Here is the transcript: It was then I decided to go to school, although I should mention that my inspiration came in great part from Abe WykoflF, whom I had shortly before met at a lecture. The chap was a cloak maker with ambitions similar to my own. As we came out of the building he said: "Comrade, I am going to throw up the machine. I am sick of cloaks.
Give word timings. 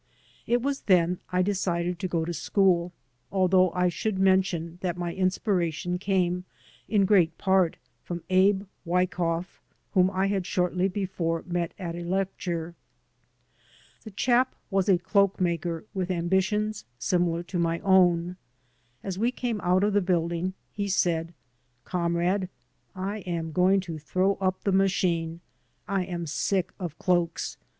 It 0.47 0.63
was 0.63 0.81
then 0.81 1.19
I 1.31 1.43
decided 1.43 1.99
to 1.99 2.07
go 2.07 2.25
to 2.25 2.33
school, 2.33 2.91
although 3.31 3.69
I 3.69 3.89
should 3.89 4.17
mention 4.17 4.79
that 4.81 4.97
my 4.97 5.13
inspiration 5.13 5.99
came 5.99 6.43
in 6.89 7.05
great 7.05 7.37
part 7.37 7.77
from 8.03 8.23
Abe 8.31 8.63
WykoflF, 8.83 9.45
whom 9.91 10.09
I 10.09 10.25
had 10.25 10.47
shortly 10.47 10.87
before 10.87 11.43
met 11.45 11.75
at 11.77 11.95
a 11.95 12.03
lecture. 12.03 12.73
The 14.03 14.09
chap 14.09 14.55
was 14.71 14.89
a 14.89 14.97
cloak 14.97 15.39
maker 15.39 15.85
with 15.93 16.09
ambitions 16.09 16.83
similar 16.97 17.43
to 17.43 17.59
my 17.59 17.77
own. 17.81 18.37
As 19.03 19.19
we 19.19 19.29
came 19.31 19.61
out 19.61 19.83
of 19.83 19.93
the 19.93 20.01
building 20.01 20.55
he 20.71 20.87
said: 20.89 21.31
"Comrade, 21.85 22.49
I 22.95 23.19
am 23.27 23.51
going 23.51 23.81
to 23.81 23.99
throw 23.99 24.33
up 24.41 24.63
the 24.63 24.71
machine. 24.71 25.41
I 25.87 26.05
am 26.05 26.25
sick 26.25 26.71
of 26.79 26.97
cloaks. 26.97 27.55